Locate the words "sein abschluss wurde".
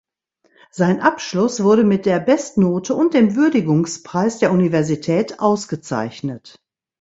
0.71-1.83